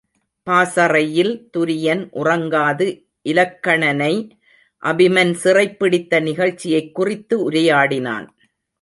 [0.43, 3.05] பாசறையில் துரியன் உறங்காது
[3.21, 4.29] இலக்கணனை
[4.83, 8.35] அபிமன் சிறைப்பிடித்த நிகழ்ச்சியைக் குறித்து உரையாடினான்.